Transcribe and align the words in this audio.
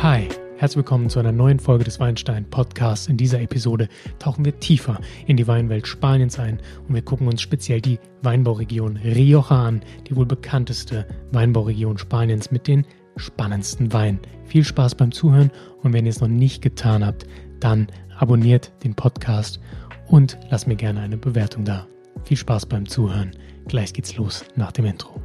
Hi, 0.00 0.28
herzlich 0.58 0.76
willkommen 0.76 1.10
zu 1.10 1.18
einer 1.18 1.32
neuen 1.32 1.58
Folge 1.58 1.82
des 1.82 1.98
Weinstein 1.98 2.48
Podcasts. 2.48 3.08
In 3.08 3.16
dieser 3.16 3.40
Episode 3.40 3.88
tauchen 4.20 4.44
wir 4.44 4.56
tiefer 4.60 5.00
in 5.26 5.36
die 5.36 5.48
Weinwelt 5.48 5.88
Spaniens 5.88 6.38
ein 6.38 6.60
und 6.86 6.94
wir 6.94 7.02
gucken 7.02 7.26
uns 7.26 7.42
speziell 7.42 7.80
die 7.80 7.98
Weinbauregion 8.22 8.96
Rioja 8.98 9.66
an, 9.66 9.82
die 10.06 10.14
wohl 10.14 10.24
bekannteste 10.24 11.04
Weinbauregion 11.32 11.98
Spaniens 11.98 12.52
mit 12.52 12.68
den 12.68 12.86
spannendsten 13.16 13.92
Weinen. 13.92 14.20
Viel 14.44 14.62
Spaß 14.62 14.94
beim 14.94 15.10
Zuhören 15.10 15.50
und 15.82 15.92
wenn 15.92 16.06
ihr 16.06 16.10
es 16.10 16.20
noch 16.20 16.28
nicht 16.28 16.62
getan 16.62 17.04
habt, 17.04 17.26
dann 17.58 17.88
abonniert 18.16 18.70
den 18.84 18.94
Podcast 18.94 19.58
und 20.06 20.38
lasst 20.48 20.68
mir 20.68 20.76
gerne 20.76 21.00
eine 21.00 21.16
Bewertung 21.16 21.64
da. 21.64 21.88
Viel 22.22 22.36
Spaß 22.36 22.66
beim 22.66 22.88
Zuhören. 22.88 23.32
Gleich 23.66 23.92
geht's 23.92 24.16
los 24.16 24.44
nach 24.54 24.70
dem 24.70 24.84
Intro. 24.84 25.20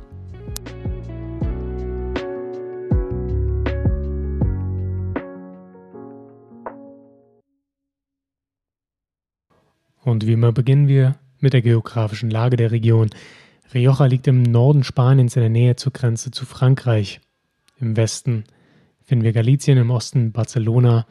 Und 10.03 10.27
wie 10.27 10.33
immer 10.33 10.51
beginnen 10.51 10.87
wir 10.87 11.15
mit 11.39 11.53
der 11.53 11.61
geografischen 11.61 12.29
Lage 12.29 12.57
der 12.57 12.71
Region. 12.71 13.09
Rioja 13.73 14.05
liegt 14.05 14.27
im 14.27 14.43
Norden 14.43 14.83
Spaniens 14.83 15.35
in 15.35 15.41
der 15.41 15.49
Nähe 15.49 15.75
zur 15.75 15.93
Grenze 15.93 16.31
zu 16.31 16.45
Frankreich. 16.45 17.21
Im 17.79 17.97
Westen 17.97 18.43
finden 19.03 19.23
wir 19.23 19.33
Galicien, 19.33 19.77
im 19.77 19.91
Osten 19.91 20.31
Barcelona 20.31 21.05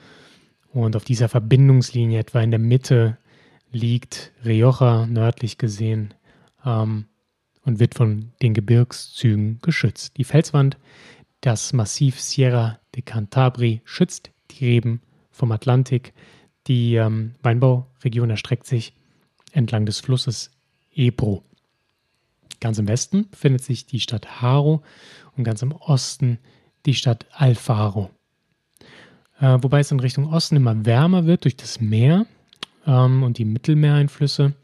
und 0.73 0.97
auf 0.97 1.05
dieser 1.05 1.29
Verbindungslinie 1.29 2.19
etwa 2.19 2.41
in 2.41 2.51
der 2.51 2.61
Mitte 2.61 3.19
liegt 3.73 4.33
Rioja 4.45 5.07
nördlich 5.07 5.59
gesehen 5.59 6.15
ähm, 6.65 7.07
und 7.65 7.81
wird 7.81 7.95
von 7.95 8.33
den 8.43 8.55
Gebirgszügen 8.55 9.59
geschützt. 9.63 10.17
Die 10.19 10.25
Felswand, 10.25 10.79
das 11.41 11.73
Massiv 11.73 12.21
Sierra 12.21 12.79
de 12.95 13.03
Cantabri, 13.03 13.81
schützt 13.85 14.31
die 14.51 14.67
Reben 14.67 15.01
vom 15.31 15.53
Atlantik. 15.53 16.13
Die 16.67 16.95
ähm, 16.95 17.35
Weinbauregion 17.43 18.31
erstreckt 18.31 18.67
sich 18.67 18.95
entlang 19.53 19.87
des 19.87 20.01
Flusses 20.01 20.51
Ebro. 20.95 21.43
Ganz 22.61 22.79
im 22.79 22.89
Westen 22.89 23.29
befindet 23.31 23.63
sich 23.65 23.87
die 23.87 24.01
Stadt 24.01 24.41
Haro 24.41 24.83
und 25.37 25.45
ganz 25.45 25.63
im 25.63 25.73
Osten 25.73 26.39
die 26.87 26.95
Stadt 26.95 27.27
Alfaro. 27.33 28.11
Äh, 29.41 29.59
wobei 29.61 29.81
es 29.81 29.91
in 29.91 30.01
Richtung 30.01 30.33
Osten 30.33 30.57
immer 30.57 30.87
wärmer 30.87 31.27
wird 31.27 31.45
durch 31.45 31.57
das 31.57 31.81
Meer 31.81 32.27
ähm, 32.87 33.23
und 33.23 33.39
die 33.39 33.45
Mittelmeereinflüsse. 33.45 34.55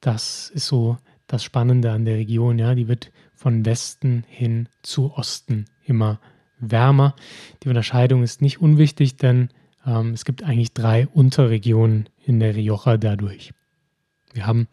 Das 0.00 0.50
ist 0.50 0.66
so 0.66 0.96
das 1.26 1.44
Spannende 1.44 1.90
an 1.92 2.04
der 2.04 2.16
Region. 2.16 2.58
Ja, 2.58 2.74
die 2.74 2.88
wird 2.88 3.12
von 3.34 3.64
Westen 3.66 4.24
hin 4.28 4.68
zu 4.82 5.12
Osten 5.14 5.66
immer 5.84 6.20
wärmer. 6.58 7.14
Die 7.62 7.68
Unterscheidung 7.68 8.22
ist 8.22 8.42
nicht 8.42 8.60
unwichtig, 8.60 9.16
denn 9.16 9.50
ähm, 9.88 10.12
es 10.12 10.24
gibt 10.24 10.42
eigentlich 10.42 10.72
drei 10.72 11.06
Unterregionen 11.08 12.08
in 12.24 12.40
der 12.40 12.54
Rioja 12.54 12.96
dadurch. 12.96 13.52
Wir 14.32 14.46
haben 14.46 14.68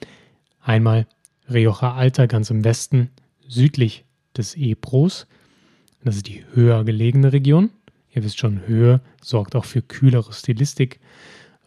einmal 0.61 1.07
Rioja 1.49 1.93
Alta 1.93 2.25
ganz 2.25 2.49
im 2.49 2.63
Westen, 2.63 3.09
südlich 3.47 4.03
des 4.35 4.55
Ebros. 4.55 5.27
Das 6.03 6.17
ist 6.17 6.27
die 6.27 6.43
höher 6.53 6.83
gelegene 6.83 7.31
Region. 7.33 7.69
Ihr 8.13 8.23
wisst 8.23 8.39
schon, 8.39 8.67
Höhe 8.67 9.01
sorgt 9.21 9.55
auch 9.55 9.65
für 9.65 9.81
kühlere 9.81 10.33
Stilistik. 10.33 10.99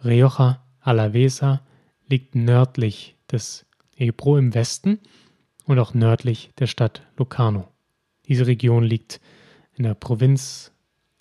Rioja 0.04 0.62
Alavesa 0.80 1.62
liegt 2.08 2.34
nördlich 2.34 3.16
des 3.30 3.66
Ebro 3.96 4.36
im 4.38 4.54
Westen 4.54 5.00
und 5.64 5.78
auch 5.78 5.94
nördlich 5.94 6.50
der 6.58 6.66
Stadt 6.66 7.02
Locarno. 7.16 7.68
Diese 8.26 8.46
Region 8.46 8.84
liegt 8.84 9.20
in 9.74 9.84
der 9.84 9.94
Provinz 9.94 10.72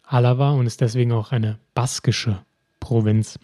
Alava 0.08 0.52
und 0.52 0.66
ist 0.66 0.81
deswegen 0.81 1.11
auch 1.11 1.31
eine 1.31 1.59
baskische 1.73 2.44
Provinz. 2.80 3.39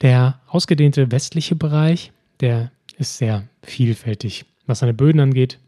Der 0.00 0.40
ausgedehnte 0.46 1.10
westliche 1.10 1.56
Bereich, 1.56 2.12
der 2.40 2.70
ist 2.98 3.18
sehr 3.18 3.48
vielfältig, 3.62 4.46
was 4.66 4.80
seine 4.80 4.94
Böden 4.94 5.20
angeht. 5.20 5.58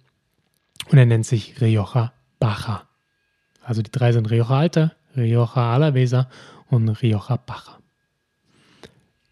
Und 0.90 0.98
er 0.98 1.06
nennt 1.06 1.26
sich 1.26 1.60
Rioja 1.60 2.12
Baja. 2.38 2.84
Also 3.62 3.82
die 3.82 3.90
drei 3.90 4.12
sind 4.12 4.30
Rioja 4.30 4.56
Alta, 4.56 4.92
Rioja 5.16 5.74
Alavesa 5.74 6.30
und 6.68 6.88
Rioja 6.88 7.36
Baja. 7.36 7.78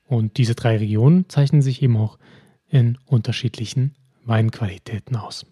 Und 0.09 0.37
diese 0.37 0.55
drei 0.55 0.77
Regionen 0.77 1.29
zeichnen 1.29 1.63
sich 1.63 1.83
eben 1.83 1.97
auch 1.97 2.19
in 2.69 2.99
unterschiedlichen 3.07 3.95
Weinqualitäten 4.25 5.17
aus. 5.17 5.47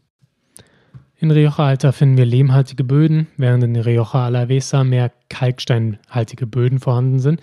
In 1.25 1.31
Rioja 1.31 1.57
Alta 1.57 1.91
finden 1.93 2.19
wir 2.19 2.27
lehmhaltige 2.27 2.85
Böden, 2.85 3.29
während 3.39 3.65
in 3.65 3.77
Rioja 3.77 4.27
Alavesa 4.27 4.85
mehr 4.85 5.11
kalksteinhaltige 5.31 6.47
Böden 6.47 6.81
vorhanden 6.81 7.19
sind. 7.19 7.41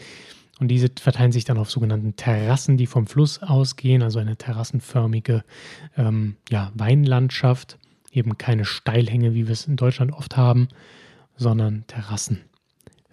Und 0.60 0.68
diese 0.68 0.92
verteilen 1.02 1.32
sich 1.32 1.46
dann 1.46 1.58
auf 1.58 1.72
sogenannten 1.72 2.16
Terrassen, 2.16 2.78
die 2.78 2.86
vom 2.86 3.08
Fluss 3.08 3.42
ausgehen, 3.42 4.04
also 4.04 4.20
eine 4.20 4.38
terrassenförmige 4.38 5.44
ähm, 5.98 6.36
ja, 6.52 6.72
Weinlandschaft. 6.76 7.80
Eben 8.12 8.38
keine 8.38 8.66
Steilhänge, 8.66 9.34
wie 9.34 9.48
wir 9.48 9.54
es 9.54 9.66
in 9.66 9.78
Deutschland 9.78 10.14
oft 10.14 10.38
haben, 10.38 10.68
sondern 11.36 11.84
Terrassen. 11.88 12.42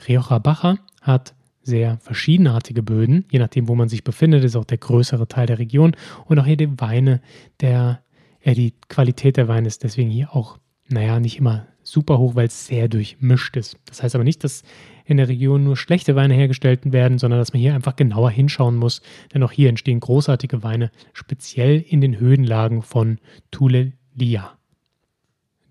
Rioja 0.06 0.38
Baja 0.38 0.76
hat 1.00 1.32
sehr 1.62 1.96
verschiedenartige 2.02 2.82
Böden, 2.82 3.24
je 3.30 3.38
nachdem, 3.38 3.68
wo 3.68 3.74
man 3.74 3.88
sich 3.88 4.04
befindet, 4.04 4.44
ist 4.44 4.54
auch 4.54 4.66
der 4.66 4.76
größere 4.76 5.28
Teil 5.28 5.46
der 5.46 5.58
Region 5.58 5.96
und 6.26 6.38
auch 6.38 6.44
hier 6.44 6.58
die 6.58 6.78
Weine, 6.78 7.22
der, 7.62 8.02
äh, 8.40 8.54
die 8.54 8.74
Qualität 8.88 9.36
der 9.36 9.48
Weine 9.48 9.68
ist 9.68 9.84
deswegen 9.84 10.10
hier 10.10 10.34
auch, 10.34 10.58
naja, 10.88 11.20
nicht 11.20 11.38
immer 11.38 11.66
super 11.82 12.18
hoch, 12.18 12.34
weil 12.34 12.46
es 12.46 12.66
sehr 12.66 12.88
durchmischt 12.88 13.56
ist. 13.56 13.78
Das 13.86 14.02
heißt 14.02 14.14
aber 14.14 14.24
nicht, 14.24 14.44
dass 14.44 14.62
in 15.04 15.16
der 15.16 15.28
Region 15.28 15.64
nur 15.64 15.76
schlechte 15.76 16.16
Weine 16.16 16.34
hergestellt 16.34 16.92
werden, 16.92 17.18
sondern 17.18 17.40
dass 17.40 17.52
man 17.52 17.60
hier 17.62 17.74
einfach 17.74 17.96
genauer 17.96 18.30
hinschauen 18.30 18.76
muss, 18.76 19.00
denn 19.32 19.42
auch 19.42 19.52
hier 19.52 19.70
entstehen 19.70 20.00
großartige 20.00 20.62
Weine, 20.62 20.90
speziell 21.14 21.80
in 21.80 22.00
den 22.00 22.18
Höhenlagen 22.18 22.82
von 22.82 23.18
Tulelia. 23.50 24.58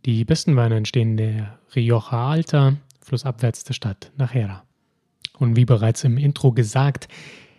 Die 0.06 0.25
besten 0.25 0.56
Weine 0.56 0.77
entstehen 0.77 1.11
in 1.11 1.17
der 1.17 1.59
Rioja 1.75 2.29
Alta, 2.29 2.77
flussabwärts 3.01 3.63
der 3.63 3.73
Stadt 3.73 4.11
Nachera. 4.17 4.63
Und 5.38 5.56
wie 5.56 5.66
bereits 5.66 6.03
im 6.03 6.17
Intro 6.17 6.51
gesagt, 6.51 7.07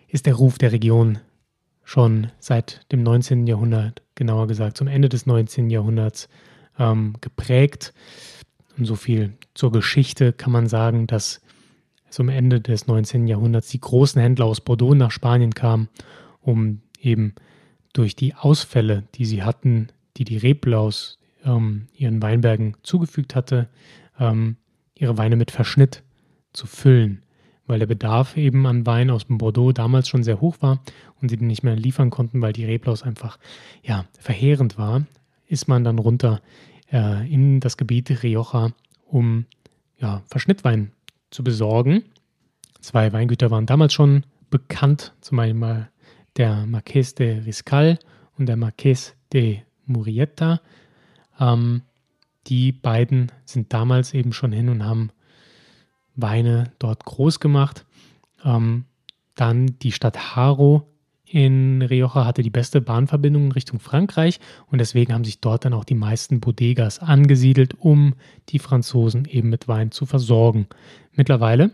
ist 0.09 0.25
der 0.25 0.35
Ruf 0.35 0.57
der 0.57 0.73
Region 0.73 1.19
schon 1.89 2.27
seit 2.37 2.85
dem 2.91 3.01
19. 3.01 3.47
Jahrhundert, 3.47 4.03
genauer 4.13 4.45
gesagt 4.45 4.77
zum 4.77 4.85
Ende 4.85 5.09
des 5.09 5.25
19. 5.25 5.71
Jahrhunderts, 5.71 6.29
ähm, 6.77 7.15
geprägt. 7.19 7.95
Und 8.77 8.85
so 8.85 8.95
viel 8.95 9.33
zur 9.55 9.71
Geschichte 9.71 10.31
kann 10.31 10.51
man 10.51 10.67
sagen, 10.67 11.07
dass 11.07 11.41
zum 12.11 12.29
Ende 12.29 12.61
des 12.61 12.85
19. 12.85 13.25
Jahrhunderts 13.25 13.69
die 13.69 13.81
großen 13.81 14.21
Händler 14.21 14.45
aus 14.45 14.61
Bordeaux 14.61 14.93
nach 14.93 15.09
Spanien 15.09 15.55
kamen, 15.55 15.89
um 16.41 16.81
eben 17.01 17.33
durch 17.93 18.15
die 18.15 18.35
Ausfälle, 18.35 19.05
die 19.15 19.25
sie 19.25 19.41
hatten, 19.41 19.87
die 20.17 20.25
die 20.25 20.37
Reblaus 20.37 21.17
ähm, 21.43 21.87
ihren 21.95 22.21
Weinbergen 22.21 22.77
zugefügt 22.83 23.33
hatte, 23.33 23.67
ähm, 24.19 24.57
ihre 24.93 25.17
Weine 25.17 25.37
mit 25.37 25.49
Verschnitt 25.49 26.03
zu 26.53 26.67
füllen 26.67 27.23
weil 27.69 27.79
der 27.79 27.85
Bedarf 27.85 28.35
eben 28.35 28.65
an 28.65 28.85
Wein 28.87 29.11
aus 29.11 29.25
Bordeaux 29.25 29.71
damals 29.71 30.09
schon 30.09 30.23
sehr 30.23 30.41
hoch 30.41 30.57
war 30.59 30.81
und 31.21 31.29
sie 31.29 31.37
den 31.37 31.47
nicht 31.47 31.63
mehr 31.63 31.75
liefern 31.75 32.09
konnten, 32.09 32.41
weil 32.41 32.51
die 32.51 32.65
Reblaus 32.65 33.03
einfach 33.03 33.37
ja, 33.83 34.05
verheerend 34.19 34.77
war, 34.79 35.05
ist 35.47 35.67
man 35.67 35.83
dann 35.83 35.99
runter 35.99 36.41
äh, 36.91 37.31
in 37.31 37.59
das 37.59 37.77
Gebiet 37.77 38.23
Rioja, 38.23 38.71
um 39.05 39.45
ja, 39.99 40.23
Verschnittwein 40.25 40.91
zu 41.29 41.43
besorgen. 41.43 42.03
Zwei 42.81 43.13
Weingüter 43.13 43.51
waren 43.51 43.67
damals 43.67 43.93
schon 43.93 44.23
bekannt, 44.49 45.13
zum 45.21 45.37
Beispiel 45.37 45.87
der 46.37 46.65
Marqués 46.65 47.15
de 47.15 47.39
Riscal 47.43 47.99
und 48.37 48.47
der 48.47 48.57
Marqués 48.57 49.13
de 49.31 49.59
Murieta. 49.85 50.59
Ähm, 51.39 51.83
die 52.47 52.71
beiden 52.71 53.31
sind 53.45 53.71
damals 53.73 54.15
eben 54.15 54.33
schon 54.33 54.53
hin 54.53 54.69
und 54.69 54.83
haben 54.83 55.11
Weine 56.21 56.71
dort 56.79 57.05
groß 57.05 57.39
gemacht. 57.39 57.85
Ähm, 58.43 58.85
dann 59.35 59.77
die 59.81 59.91
Stadt 59.91 60.35
Haro 60.35 60.85
in 61.31 61.83
Rioja 61.83 62.25
hatte 62.25 62.41
die 62.41 62.49
beste 62.49 62.81
Bahnverbindung 62.81 63.45
in 63.45 63.51
Richtung 63.51 63.79
Frankreich 63.79 64.39
und 64.67 64.79
deswegen 64.79 65.13
haben 65.13 65.23
sich 65.23 65.39
dort 65.39 65.63
dann 65.63 65.73
auch 65.73 65.83
die 65.83 65.95
meisten 65.95 66.39
Bodegas 66.39 66.99
angesiedelt, 66.99 67.75
um 67.77 68.15
die 68.49 68.57
Franzosen 68.57 69.25
eben 69.25 69.49
mit 69.49 69.67
Wein 69.67 69.91
zu 69.91 70.07
versorgen. 70.07 70.67
Mittlerweile 71.13 71.71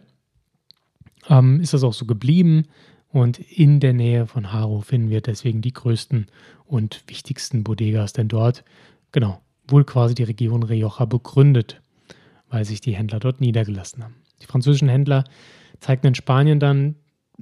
ähm, 1.29 1.61
ist 1.61 1.73
das 1.73 1.83
auch 1.83 1.93
so 1.93 2.05
geblieben 2.05 2.65
und 3.07 3.39
in 3.39 3.79
der 3.79 3.93
Nähe 3.93 4.27
von 4.27 4.51
Haro 4.51 4.81
finden 4.81 5.09
wir 5.09 5.21
deswegen 5.21 5.61
die 5.61 5.73
größten 5.73 6.27
und 6.65 7.03
wichtigsten 7.07 7.63
Bodegas, 7.63 8.11
denn 8.11 8.27
dort, 8.27 8.65
genau, 9.13 9.41
wohl 9.69 9.85
quasi 9.85 10.15
die 10.15 10.23
Region 10.23 10.63
Rioja 10.63 11.05
begründet, 11.05 11.81
weil 12.49 12.65
sich 12.65 12.81
die 12.81 12.95
Händler 12.95 13.19
dort 13.19 13.39
niedergelassen 13.39 14.03
haben. 14.03 14.15
Die 14.41 14.45
französischen 14.45 14.89
Händler 14.89 15.23
zeigten 15.79 16.07
in 16.07 16.15
Spanien 16.15 16.59
dann, 16.59 16.95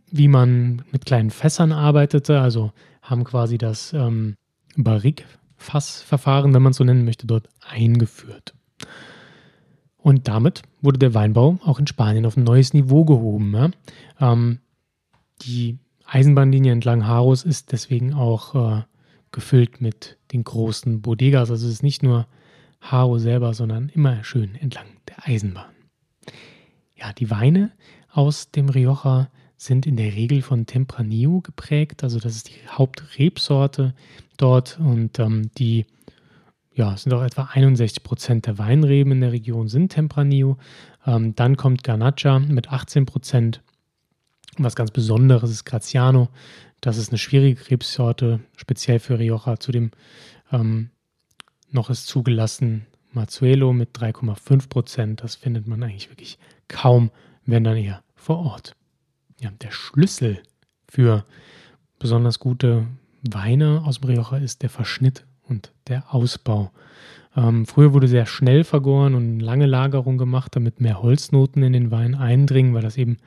wie 0.09 0.27
man 0.27 0.83
mit 0.91 1.05
kleinen 1.05 1.31
Fässern 1.31 1.71
arbeitete, 1.71 2.39
also 2.39 2.71
haben 3.01 3.23
quasi 3.23 3.57
das 3.57 3.93
ähm, 3.93 4.35
Barrique-Fassverfahren, 4.75 6.53
wenn 6.53 6.61
man 6.61 6.71
es 6.71 6.77
so 6.77 6.83
nennen 6.83 7.05
möchte, 7.05 7.27
dort 7.27 7.49
eingeführt. 7.61 8.53
Und 9.97 10.27
damit 10.27 10.63
wurde 10.81 10.99
der 10.99 11.13
Weinbau 11.13 11.59
auch 11.63 11.79
in 11.79 11.87
Spanien 11.87 12.25
auf 12.25 12.35
ein 12.35 12.43
neues 12.43 12.73
Niveau 12.73 13.05
gehoben. 13.05 13.53
Ja? 13.53 13.69
Ähm, 14.19 14.59
die 15.41 15.77
Eisenbahnlinie 16.05 16.71
entlang 16.71 17.07
Haros 17.07 17.43
ist 17.43 17.71
deswegen 17.71 18.13
auch 18.13 18.55
äh, 18.55 18.83
gefüllt 19.31 19.81
mit 19.81 20.17
den 20.31 20.43
großen 20.43 21.01
Bodegas. 21.01 21.49
Also 21.49 21.67
es 21.67 21.73
ist 21.73 21.83
nicht 21.83 22.03
nur 22.03 22.27
Haro 22.81 23.17
selber, 23.17 23.53
sondern 23.53 23.89
immer 23.89 24.23
schön 24.23 24.55
entlang 24.55 24.87
der 25.07 25.27
Eisenbahn. 25.27 25.72
Ja, 27.03 27.11
die 27.11 27.29
Weine 27.29 27.71
aus 28.13 28.51
dem 28.51 28.69
Rioja 28.69 29.29
sind 29.57 29.85
in 29.85 29.97
der 29.97 30.13
Regel 30.13 30.41
von 30.41 30.65
Tempranillo 30.65 31.41
geprägt. 31.41 32.01
Also 32.01 32.17
das 32.17 32.38
ist 32.38 32.47
die 32.47 32.67
Hauptrebsorte 32.69 33.94
dort 34.38 34.79
und 34.79 35.19
ähm, 35.19 35.51
die 35.57 35.85
ja, 36.73 36.95
sind 36.95 37.13
auch 37.13 37.21
etwa 37.21 37.50
61 37.51 38.03
Prozent 38.03 38.47
der 38.47 38.57
Weinreben 38.57 39.11
in 39.11 39.21
der 39.21 39.33
Region 39.33 39.67
sind 39.67 39.91
Tempranillo. 39.91 40.57
Ähm, 41.05 41.35
dann 41.35 41.57
kommt 41.57 41.83
Garnacha 41.83 42.39
mit 42.39 42.69
18 42.69 43.05
Prozent. 43.05 43.61
Was 44.57 44.75
ganz 44.77 44.91
Besonderes 44.91 45.51
ist 45.51 45.65
Graziano. 45.65 46.29
Das 46.79 46.97
ist 46.97 47.09
eine 47.09 47.17
schwierige 47.17 47.69
Rebsorte, 47.69 48.39
speziell 48.55 49.00
für 49.00 49.19
Rioja. 49.19 49.59
Zudem 49.59 49.91
ähm, 50.53 50.89
noch 51.69 51.89
ist 51.89 52.07
zugelassen 52.07 52.85
Mazuelo 53.15 53.74
mit 53.74 53.98
3,5 53.98 54.69
Prozent. 54.69 55.24
Das 55.24 55.36
findet 55.36 55.68
man 55.68 55.83
eigentlich 55.83 56.10
wirklich 56.10 56.38
kaum, 56.68 57.12
wenn 57.45 57.63
dann 57.63 57.77
eher 57.77 58.04
vor 58.15 58.39
Ort. 58.39 58.75
Ja, 59.39 59.51
der 59.62 59.71
Schlüssel 59.71 60.42
für 60.88 61.25
besonders 62.00 62.39
gute 62.39 62.88
Weine 63.21 63.83
aus 63.86 64.00
Rioja 64.06 64.38
ist 64.38 64.62
der 64.62 64.69
Verschnitt 64.69 65.25
und 65.48 65.71
der 65.88 66.13
Ausbau. 66.13 66.71
Ähm, 67.36 67.65
früher 67.65 67.94
wurde 67.94 68.07
sehr 68.07 68.25
schnell 68.25 68.63
vergoren 68.63 69.15
und 69.15 69.39
lange 69.39 69.65
Lagerung 69.65 70.18
gemacht, 70.18 70.56
damit 70.56 70.81
mehr 70.81 71.01
Holznoten 71.01 71.63
in 71.63 71.74
den 71.74 71.92
Wein 71.92 72.15
eindringen, 72.15 72.74
weil 72.74 72.83
das 72.83 72.98
eben 72.98 73.18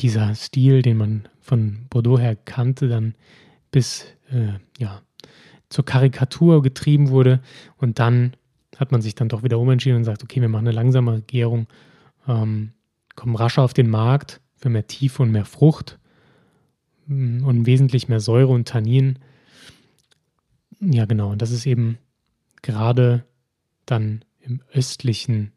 dieser 0.00 0.34
Stil, 0.34 0.82
den 0.82 0.96
man 0.96 1.28
von 1.40 1.86
Bordeaux 1.90 2.18
her 2.18 2.36
kannte, 2.36 2.88
dann 2.88 3.14
bis 3.70 4.06
äh, 4.30 4.58
ja, 4.78 5.02
zur 5.68 5.84
Karikatur 5.84 6.62
getrieben 6.62 7.10
wurde. 7.10 7.40
Und 7.76 7.98
dann 7.98 8.34
hat 8.78 8.92
man 8.92 9.02
sich 9.02 9.14
dann 9.14 9.28
doch 9.28 9.42
wieder 9.42 9.58
umentschieden 9.58 9.98
und 9.98 10.04
sagt, 10.04 10.22
okay, 10.22 10.40
wir 10.40 10.48
machen 10.48 10.66
eine 10.66 10.74
langsame 10.74 11.22
Gärung, 11.22 11.66
ähm, 12.26 12.72
kommen 13.14 13.36
rascher 13.36 13.62
auf 13.62 13.74
den 13.74 13.88
Markt 13.88 14.40
für 14.56 14.68
mehr 14.68 14.86
Tiefe 14.86 15.22
und 15.22 15.30
mehr 15.30 15.44
Frucht 15.44 15.98
mm, 17.06 17.44
und 17.44 17.66
wesentlich 17.66 18.08
mehr 18.08 18.20
Säure 18.20 18.52
und 18.52 18.68
Tannin. 18.68 19.18
Ja, 20.80 21.04
genau. 21.04 21.32
Und 21.32 21.42
das 21.42 21.50
ist 21.50 21.66
eben 21.66 21.98
gerade 22.62 23.24
dann 23.86 24.24
im 24.40 24.60
östlichen 24.72 25.52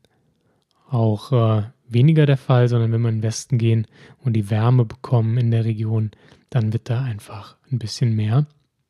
auch 0.90 1.32
äh, 1.32 1.64
weniger 1.88 2.26
der 2.26 2.38
Fall, 2.38 2.68
sondern 2.68 2.92
wenn 2.92 3.02
wir 3.02 3.10
in 3.10 3.18
den 3.18 3.24
Westen 3.24 3.58
gehen 3.58 3.88
und 4.20 4.34
die 4.34 4.50
Wärme 4.50 4.86
bekommen 4.86 5.38
in 5.38 5.52
der 5.52 5.66
Region, 5.66 6.12
dann 6.50 6.74
wird 6.74 6.90
da 6.90 7.02
einfach 7.02 7.58
ein 7.72 7.80
bisschen 7.80 8.16
mehr 8.16 8.48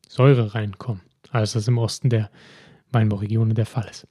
Säure 0.08 0.54
reinkommen, 0.54 1.02
als 1.32 1.54
das 1.54 1.68
im 1.68 1.78
Osten 1.78 2.10
der 2.10 2.30
Weinbauregionen 2.92 3.56
der 3.56 3.66
Fall 3.66 3.88
ist. 3.90 4.08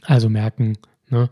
Also 0.00 0.28
merken, 0.28 0.78
ne, 1.10 1.30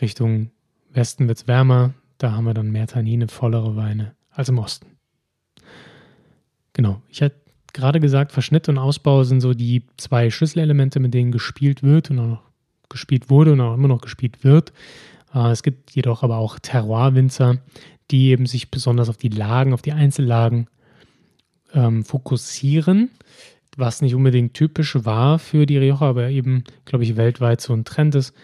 Richtung 0.00 0.50
Westen 0.90 1.28
wird 1.28 1.38
es 1.38 1.48
wärmer, 1.48 1.94
da 2.18 2.32
haben 2.32 2.44
wir 2.44 2.54
dann 2.54 2.70
mehr 2.70 2.86
Tannine, 2.86 3.28
vollere 3.28 3.76
Weine 3.76 4.14
als 4.30 4.48
im 4.48 4.58
Osten. 4.58 4.98
Genau, 6.72 7.02
ich 7.08 7.22
hatte 7.22 7.36
gerade 7.72 8.00
gesagt, 8.00 8.32
Verschnitt 8.32 8.68
und 8.68 8.78
Ausbau 8.78 9.24
sind 9.24 9.40
so 9.40 9.54
die 9.54 9.82
zwei 9.96 10.30
Schlüsselelemente, 10.30 11.00
mit 11.00 11.14
denen 11.14 11.32
gespielt 11.32 11.82
wird 11.82 12.10
und 12.10 12.18
auch 12.18 12.40
gespielt 12.88 13.30
wurde 13.30 13.52
und 13.52 13.60
auch 13.60 13.74
immer 13.74 13.88
noch 13.88 14.00
gespielt 14.00 14.44
wird. 14.44 14.72
Äh, 15.34 15.50
es 15.50 15.62
gibt 15.62 15.90
jedoch 15.90 16.22
aber 16.22 16.38
auch 16.38 16.58
Terroir-Winzer, 16.58 17.58
die 18.10 18.28
eben 18.28 18.46
sich 18.46 18.70
besonders 18.70 19.08
auf 19.08 19.16
die 19.16 19.28
Lagen, 19.28 19.74
auf 19.74 19.82
die 19.82 19.92
Einzellagen 19.92 20.68
ähm, 21.74 22.04
fokussieren, 22.04 23.10
was 23.78 24.02
nicht 24.02 24.14
unbedingt 24.14 24.54
typisch 24.54 24.96
war 25.04 25.38
für 25.38 25.64
die 25.64 25.78
Rioja, 25.78 26.08
aber 26.08 26.28
eben, 26.30 26.64
glaube 26.84 27.04
ich, 27.04 27.16
weltweit 27.16 27.60
so 27.60 27.72
ein 27.72 27.84
Trend 27.84 28.14
ist, 28.16 28.34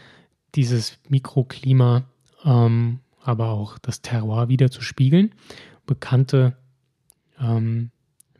dieses 0.55 0.99
Mikroklima, 1.09 2.05
ähm, 2.45 3.01
aber 3.21 3.49
auch 3.49 3.79
das 3.79 4.01
Terroir 4.01 4.49
wieder 4.49 4.71
zu 4.71 4.81
spiegeln. 4.81 5.35
Bekannte 5.87 6.57
ähm, 7.41 7.91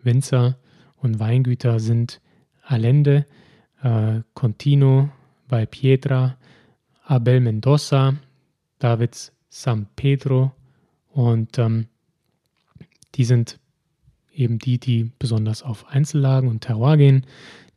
Winzer 0.02 0.56
und 0.96 1.19
Weingüter 1.19 1.81
sind 1.81 2.20
Allende, 2.62 3.26
äh, 3.82 4.20
Contino, 4.35 5.11
Valpietra, 5.49 6.37
Abel 7.02 7.41
Mendoza, 7.41 8.14
Davids 8.79 9.32
San 9.49 9.88
Pedro 9.96 10.52
und 11.11 11.58
ähm, 11.58 11.88
die 13.17 13.25
sind 13.25 13.58
eben 14.34 14.58
die, 14.58 14.78
die 14.78 15.10
besonders 15.19 15.62
auf 15.62 15.86
Einzellagen 15.88 16.48
und 16.48 16.60
Terroir 16.60 16.96
gehen. 16.96 17.26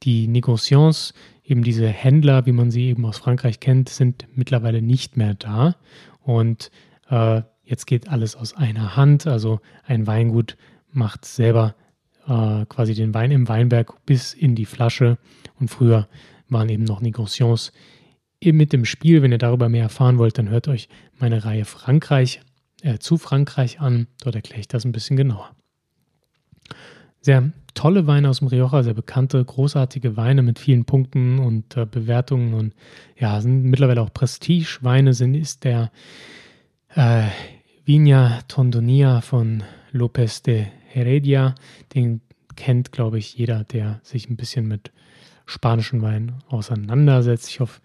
Die 0.04 0.28
Negociants, 0.28 1.14
eben 1.44 1.64
diese 1.64 1.88
Händler, 1.88 2.46
wie 2.46 2.52
man 2.52 2.72
sie 2.72 2.90
eben 2.90 3.06
aus 3.06 3.18
Frankreich 3.18 3.60
kennt, 3.60 3.90
sind 3.90 4.28
mittlerweile 4.36 4.82
nicht 4.82 5.18
mehr 5.18 5.34
da. 5.34 5.76
Und 6.22 6.72
äh, 7.10 7.42
jetzt 7.64 7.88
geht 7.88 8.10
alles 8.10 8.36
aus 8.36 8.56
einer 8.56 8.96
Hand. 8.96 9.28
Also 9.28 9.60
ein 9.86 10.08
Weingut 10.08 10.58
macht 10.92 11.26
selber 11.26 11.76
äh, 12.28 12.66
quasi 12.66 12.94
den 12.94 13.14
Wein 13.14 13.32
im 13.32 13.48
Weinberg 13.48 14.06
bis 14.06 14.34
in 14.34 14.56
die 14.56 14.66
Flasche. 14.66 15.18
Und 15.60 15.70
früher 15.70 16.08
waren 16.50 16.70
eben 16.70 16.84
noch 16.84 17.02
Negociants 17.02 17.72
mit 18.44 18.74
dem 18.74 18.86
Spiel. 18.86 19.22
Wenn 19.22 19.32
ihr 19.32 19.38
darüber 19.38 19.70
mehr 19.70 19.84
erfahren 19.84 20.18
wollt, 20.18 20.38
dann 20.38 20.50
hört 20.50 20.68
euch 20.68 20.90
meine 21.18 21.44
Reihe 21.44 21.66
Frankreich 21.66 22.42
äh, 22.82 23.00
zu 23.00 23.18
Frankreich 23.18 23.80
an. 23.80 24.08
Dort 24.22 24.36
erkläre 24.36 24.60
ich 24.60 24.68
das 24.68 24.86
ein 24.86 24.92
bisschen 24.92 25.18
genauer. 25.18 25.57
Sehr 27.22 27.52
tolle 27.74 28.08
Weine 28.08 28.30
aus 28.30 28.40
dem 28.40 28.48
Rioja, 28.48 28.84
sehr 28.84 28.94
bekannte, 28.94 29.44
großartige 29.44 30.18
Weine 30.18 30.42
mit 30.42 30.60
vielen 30.60 30.86
Punkten 30.86 31.40
und 31.40 31.78
äh, 31.78 31.86
Bewertungen 31.86 32.54
und 32.54 32.74
ja, 33.18 33.40
sind 33.40 33.64
mittlerweile 33.64 34.02
auch 34.02 34.14
Prestige-Weine 34.14 35.14
sind, 35.14 35.36
ist 35.36 35.64
der 35.64 35.92
äh, 36.96 37.28
Viña 37.86 38.42
Tondonia 38.48 39.22
von 39.22 39.64
López 39.94 40.44
de 40.44 40.66
Heredia. 40.88 41.56
Den 41.94 42.22
kennt, 42.56 42.92
glaube 42.92 43.20
ich, 43.20 43.38
jeder, 43.38 43.64
der 43.64 44.00
sich 44.04 44.30
ein 44.30 44.38
bisschen 44.38 44.68
mit 44.68 44.92
spanischen 45.46 46.02
Wein 46.02 46.34
auseinandersetzt. 46.50 47.50
Ich 47.50 47.60
hoffe, 47.60 47.80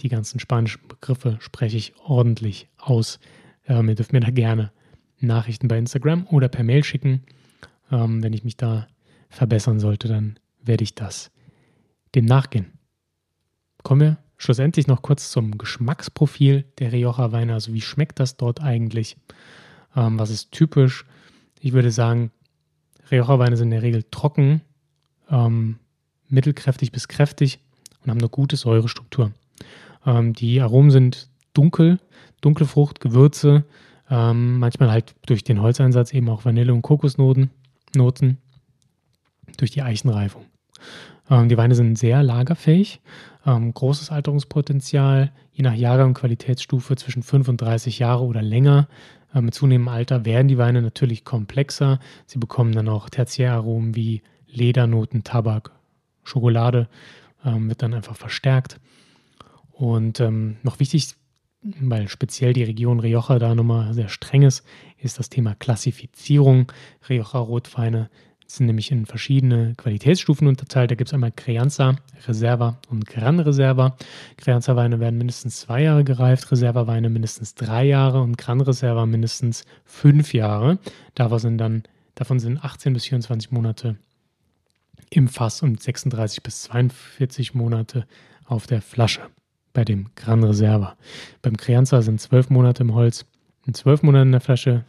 die 0.00 0.08
ganzen 0.08 0.40
spanischen 0.40 0.80
Begriffe 0.88 1.36
spreche 1.40 1.76
ich 1.76 1.92
ordentlich 2.02 2.68
aus. 2.78 3.20
Ähm, 3.68 3.88
ihr 3.88 3.94
dürft 3.94 4.12
mir 4.12 4.20
da 4.20 4.30
gerne 4.30 4.72
Nachrichten 5.20 5.68
bei 5.68 5.78
Instagram 5.78 6.26
oder 6.30 6.48
per 6.48 6.64
Mail 6.64 6.82
schicken. 6.82 7.22
Ähm, 7.90 8.22
wenn 8.22 8.32
ich 8.32 8.44
mich 8.44 8.56
da 8.56 8.86
verbessern 9.28 9.80
sollte, 9.80 10.08
dann 10.08 10.38
werde 10.62 10.84
ich 10.84 10.94
das 10.94 11.30
dem 12.14 12.24
nachgehen. 12.24 12.78
Kommen 13.82 14.00
wir 14.00 14.18
schlussendlich 14.36 14.86
noch 14.86 15.02
kurz 15.02 15.30
zum 15.30 15.58
Geschmacksprofil 15.58 16.64
der 16.78 16.92
Rioja-Weine. 16.92 17.54
Also 17.54 17.72
wie 17.72 17.80
schmeckt 17.80 18.20
das 18.20 18.36
dort 18.36 18.60
eigentlich? 18.60 19.16
Ähm, 19.96 20.18
was 20.18 20.30
ist 20.30 20.52
typisch? 20.52 21.04
Ich 21.60 21.72
würde 21.72 21.90
sagen, 21.90 22.30
Rioja-Weine 23.10 23.56
sind 23.56 23.68
in 23.68 23.72
der 23.72 23.82
Regel 23.82 24.04
trocken, 24.10 24.62
ähm, 25.30 25.78
mittelkräftig 26.28 26.92
bis 26.92 27.08
kräftig 27.08 27.60
und 28.02 28.10
haben 28.10 28.18
eine 28.18 28.28
gute 28.28 28.56
Säurestruktur. 28.56 29.32
Ähm, 30.06 30.32
die 30.32 30.60
Aromen 30.60 30.90
sind 30.90 31.28
dunkel, 31.52 31.98
dunkle 32.40 32.66
Frucht, 32.66 33.00
Gewürze, 33.00 33.64
ähm, 34.10 34.58
manchmal 34.58 34.90
halt 34.90 35.14
durch 35.26 35.44
den 35.44 35.62
Holzeinsatz 35.62 36.12
eben 36.12 36.28
auch 36.28 36.44
Vanille- 36.44 36.74
und 36.74 36.82
Kokosnoten, 36.82 37.50
Noten, 37.94 38.38
durch 39.56 39.70
die 39.70 39.82
Eichenreifung. 39.82 40.44
Ähm, 41.30 41.48
die 41.48 41.56
Weine 41.56 41.74
sind 41.74 41.98
sehr 41.98 42.22
lagerfähig, 42.22 43.00
ähm, 43.46 43.72
großes 43.72 44.10
Alterungspotenzial, 44.10 45.32
je 45.52 45.62
nach 45.62 45.74
Jahrgang 45.74 46.08
und 46.08 46.14
Qualitätsstufe 46.14 46.96
zwischen 46.96 47.22
35 47.22 47.98
Jahre 47.98 48.24
oder 48.24 48.42
länger. 48.42 48.88
Äh, 49.34 49.40
mit 49.40 49.54
zunehmendem 49.54 49.94
Alter 49.94 50.24
werden 50.24 50.48
die 50.48 50.58
Weine 50.58 50.82
natürlich 50.82 51.24
komplexer. 51.24 51.98
Sie 52.26 52.38
bekommen 52.38 52.72
dann 52.72 52.88
auch 52.88 53.08
Tertiäraromen 53.08 53.94
wie 53.94 54.22
Ledernoten, 54.48 55.24
Tabak, 55.24 55.72
Schokolade, 56.22 56.88
ähm, 57.44 57.68
wird 57.68 57.82
dann 57.82 57.94
einfach 57.94 58.16
verstärkt. 58.16 58.80
Und 59.72 60.20
ähm, 60.20 60.56
noch 60.62 60.78
wichtig, 60.78 61.14
weil 61.80 62.08
speziell 62.08 62.52
die 62.52 62.62
Region 62.62 63.00
Rioja 63.00 63.38
da 63.38 63.54
nochmal 63.54 63.94
sehr 63.94 64.08
streng 64.08 64.42
ist, 64.42 64.64
ist 64.98 65.18
das 65.18 65.30
Thema 65.30 65.54
Klassifizierung. 65.54 66.70
Rioja-Rotweine 67.08 68.10
sind 68.46 68.66
nämlich 68.66 68.90
in 68.90 69.06
verschiedene 69.06 69.74
Qualitätsstufen 69.76 70.46
unterteilt. 70.46 70.90
Da 70.90 70.94
gibt 70.94 71.08
es 71.08 71.14
einmal 71.14 71.32
Crianza, 71.32 71.96
Reserva 72.26 72.78
und 72.90 73.06
Gran 73.06 73.40
Reserva. 73.40 73.96
Crianza-Weine 74.36 75.00
werden 75.00 75.18
mindestens 75.18 75.60
zwei 75.60 75.82
Jahre 75.82 76.04
gereift, 76.04 76.52
Reserva-Weine 76.52 77.08
mindestens 77.08 77.54
drei 77.54 77.84
Jahre 77.84 78.20
und 78.20 78.36
Gran 78.36 78.60
Reserva 78.60 79.06
mindestens 79.06 79.64
fünf 79.84 80.34
Jahre. 80.34 80.78
Davon 81.14 81.38
sind 81.38 81.58
dann 81.58 81.84
davon 82.14 82.38
sind 82.38 82.62
18 82.62 82.92
bis 82.92 83.06
24 83.06 83.50
Monate 83.50 83.96
im 85.10 85.28
Fass 85.28 85.62
und 85.62 85.82
36 85.82 86.42
bis 86.42 86.62
42 86.62 87.54
Monate 87.54 88.06
auf 88.44 88.66
der 88.66 88.82
Flasche. 88.82 89.22
Bei 89.74 89.84
dem 89.84 90.06
Gran 90.14 90.42
Reserva. 90.42 90.96
Beim 91.42 91.58
Crianza 91.58 92.00
sind 92.00 92.20
zwölf 92.20 92.48
Monate 92.48 92.82
im 92.82 92.94
Holz 92.94 93.26
und 93.66 93.76
zwölf 93.76 94.02
Monate 94.02 94.22
in 94.22 94.32
der 94.32 94.40
Flasche. 94.40 94.84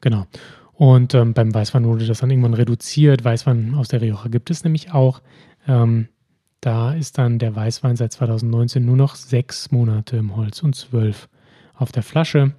Genau. 0.00 0.26
Und 0.74 1.14
ähm, 1.14 1.34
beim 1.34 1.52
Weißwein 1.52 1.84
wurde 1.84 2.06
das 2.06 2.20
dann 2.20 2.30
irgendwann 2.30 2.54
reduziert. 2.54 3.24
Weißwein 3.24 3.74
aus 3.74 3.88
der 3.88 4.00
Rioja 4.00 4.28
gibt 4.28 4.50
es 4.50 4.62
nämlich 4.62 4.92
auch. 4.92 5.20
Ähm, 5.66 6.08
da 6.60 6.92
ist 6.92 7.18
dann 7.18 7.38
der 7.38 7.56
Weißwein 7.56 7.96
seit 7.96 8.12
2019 8.12 8.84
nur 8.84 8.96
noch 8.96 9.14
sechs 9.14 9.70
Monate 9.70 10.18
im 10.18 10.36
Holz 10.36 10.62
und 10.62 10.76
zwölf 10.76 11.28
auf 11.74 11.90
der 11.90 12.02
Flasche. 12.02 12.54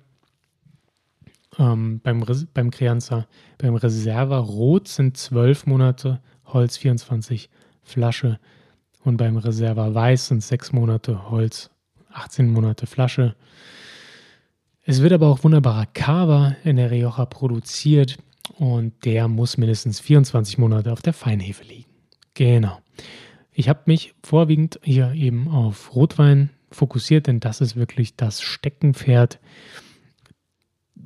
Ähm, 1.60 2.00
beim, 2.02 2.24
beim 2.54 2.72
Crianza, 2.72 3.28
beim 3.58 3.76
Reserva 3.76 4.38
Rot 4.40 4.88
sind 4.88 5.18
zwölf 5.18 5.66
Monate 5.66 6.20
Holz, 6.46 6.78
24 6.78 7.50
Flasche. 7.84 8.40
Und 9.04 9.18
beim 9.18 9.38
Reserva 9.38 9.94
Weiß 9.94 10.28
sind 10.28 10.44
sechs 10.44 10.72
Monate 10.72 11.30
Holz, 11.30 11.72
18 12.12 12.52
Monate 12.52 12.86
Flasche. 12.86 13.36
Es 14.84 15.02
wird 15.02 15.14
aber 15.14 15.28
auch 15.28 15.44
wunderbarer 15.44 15.86
Cava 15.88 16.56
in 16.64 16.76
der 16.76 16.92
Rioja 16.92 17.26
produziert 17.26 18.18
und 18.58 19.06
der 19.06 19.28
muss 19.28 19.58
mindestens 19.58 20.00
24 20.00 20.58
Monate 20.58 20.92
auf 20.92 21.02
der 21.02 21.14
Feinhefe 21.14 21.64
liegen. 21.64 21.90
Genau. 22.34 22.80
Ich 23.52 23.70
habe 23.70 23.82
mich 23.86 24.14
vorwiegend 24.24 24.80
hier 24.84 25.14
eben 25.14 25.48
auf 25.48 25.96
Rotwein 25.96 26.50
fokussiert, 26.72 27.28
denn 27.28 27.40
das 27.40 27.62
ist 27.62 27.76
wirklich 27.76 28.16
das 28.16 28.42
Steckenpferd. 28.42 29.40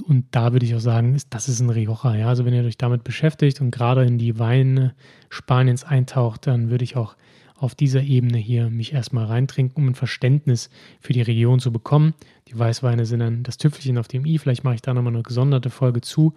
Und 0.08 0.26
da 0.32 0.52
würde 0.52 0.66
ich 0.66 0.76
auch 0.76 0.80
sagen, 0.80 1.18
das 1.30 1.48
ist 1.48 1.60
ein 1.60 1.70
Rioja. 1.70 2.16
Ja? 2.16 2.28
Also 2.28 2.46
wenn 2.46 2.54
ihr 2.54 2.64
euch 2.64 2.78
damit 2.78 3.04
beschäftigt 3.04 3.62
und 3.62 3.72
gerade 3.72 4.06
in 4.06 4.18
die 4.18 4.38
Weine 4.38 4.94
Spaniens 5.30 5.84
eintaucht, 5.84 6.48
dann 6.48 6.70
würde 6.70 6.84
ich 6.84 6.96
auch 6.96 7.16
auf 7.58 7.74
dieser 7.74 8.02
Ebene 8.02 8.38
hier 8.38 8.70
mich 8.70 8.94
erstmal 8.94 9.26
reintrinken, 9.26 9.84
um 9.84 9.90
ein 9.90 9.96
Verständnis 9.96 10.70
für 11.00 11.14
die 11.14 11.22
Region 11.22 11.60
zu 11.60 11.72
bekommen. 11.72 12.14
Die 12.48 12.58
Weißweine 12.58 13.06
sind 13.06 13.20
dann 13.22 13.44
das 13.44 13.58
Tüpfelchen 13.58 13.98
auf 13.98 14.08
dem 14.08 14.26
i. 14.26 14.38
Vielleicht 14.38 14.64
mache 14.64 14.76
ich 14.76 14.82
da 14.82 14.94
nochmal 14.94 15.14
eine 15.14 15.24
gesonderte 15.24 15.70
Folge 15.70 16.02
zu. 16.02 16.34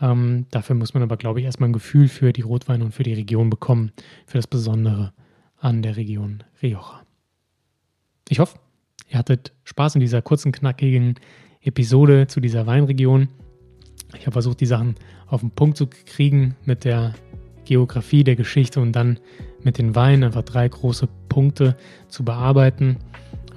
Ähm, 0.00 0.46
dafür 0.50 0.74
muss 0.74 0.92
man 0.92 1.02
aber, 1.02 1.16
glaube 1.16 1.40
ich, 1.40 1.46
erstmal 1.46 1.68
ein 1.68 1.72
Gefühl 1.72 2.08
für 2.08 2.32
die 2.32 2.42
Rotweine 2.42 2.84
und 2.84 2.92
für 2.92 3.04
die 3.04 3.14
Region 3.14 3.48
bekommen, 3.48 3.92
für 4.26 4.38
das 4.38 4.46
Besondere 4.46 5.12
an 5.58 5.82
der 5.82 5.96
Region 5.96 6.42
Rioja. 6.62 7.02
Ich 8.28 8.40
hoffe, 8.40 8.58
ihr 9.08 9.18
hattet 9.18 9.52
Spaß 9.64 9.94
in 9.94 10.00
dieser 10.00 10.20
kurzen, 10.20 10.52
knackigen 10.52 11.14
Episode 11.62 12.26
zu 12.26 12.40
dieser 12.40 12.66
Weinregion. 12.66 13.28
Ich 14.14 14.22
habe 14.22 14.32
versucht, 14.32 14.60
die 14.60 14.66
Sachen 14.66 14.96
auf 15.26 15.40
den 15.40 15.50
Punkt 15.50 15.76
zu 15.76 15.86
kriegen 15.86 16.56
mit 16.64 16.84
der 16.84 17.14
Geografie, 17.66 18.24
der 18.24 18.36
Geschichte 18.36 18.80
und 18.80 18.92
dann 18.92 19.18
mit 19.62 19.76
den 19.78 19.94
Weinen 19.94 20.24
einfach 20.24 20.42
drei 20.42 20.66
große 20.68 21.08
Punkte 21.28 21.76
zu 22.08 22.24
bearbeiten. 22.24 22.96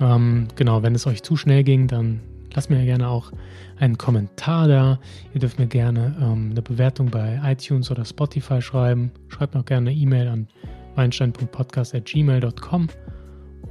Ähm, 0.01 0.47
genau, 0.55 0.83
wenn 0.83 0.95
es 0.95 1.07
euch 1.07 1.23
zu 1.23 1.37
schnell 1.37 1.63
ging, 1.63 1.87
dann 1.87 2.19
lasst 2.53 2.69
mir 2.69 2.83
gerne 2.83 3.07
auch 3.07 3.31
einen 3.79 3.97
Kommentar 3.97 4.67
da. 4.67 4.99
Ihr 5.33 5.39
dürft 5.39 5.59
mir 5.59 5.67
gerne 5.67 6.15
ähm, 6.21 6.49
eine 6.51 6.61
Bewertung 6.61 7.09
bei 7.09 7.39
iTunes 7.43 7.89
oder 7.91 8.03
Spotify 8.05 8.61
schreiben. 8.61 9.11
Schreibt 9.29 9.53
mir 9.53 9.61
auch 9.61 9.65
gerne 9.65 9.89
eine 9.91 9.99
E-Mail 9.99 10.27
an 10.27 10.47
weinstein.podcast.gmail.com 10.95 12.87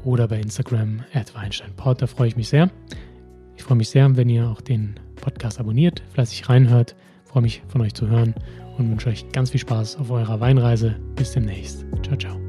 oder 0.05 0.29
bei 0.29 0.41
Instagram 0.41 1.01
at 1.13 1.35
weinsteinpod. 1.35 2.01
Da 2.01 2.07
freue 2.07 2.29
ich 2.29 2.37
mich 2.37 2.49
sehr. 2.49 2.71
Ich 3.57 3.65
freue 3.65 3.77
mich 3.77 3.91
sehr, 3.91 4.17
wenn 4.17 4.29
ihr 4.29 4.49
auch 4.49 4.61
den 4.61 4.95
Podcast 5.17 5.59
abonniert, 5.61 6.03
fleißig 6.13 6.49
reinhört. 6.49 6.95
Freue 7.29 7.43
mich 7.43 7.63
von 7.69 7.83
euch 7.83 7.95
zu 7.95 8.09
hören 8.09 8.35
und 8.79 8.91
wünsche 8.91 9.11
euch 9.11 9.29
ganz 9.33 9.51
viel 9.51 9.61
Spaß 9.61 9.97
auf 9.97 10.11
eurer 10.11 10.41
Weinreise. 10.41 10.97
Bis 11.15 11.33
demnächst. 11.33 11.85
Ciao, 12.03 12.17
ciao. 12.17 12.48